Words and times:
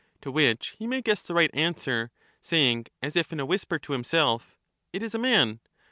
To 0.21 0.31
which 0.31 0.69
he 0.79 0.87
may 0.87 1.03
guess 1.03 1.21
the 1.21 1.35
right 1.35 1.51
answer, 1.53 2.09
saying 2.41 2.87
as 3.03 3.15
if 3.15 3.31
in 3.31 3.39
a 3.39 3.45
whisper 3.45 3.77
to 3.77 3.91
himself—' 3.93 4.57
It 4.91 5.03
is 5.03 5.13
a 5.13 5.19
man.' 5.19 5.59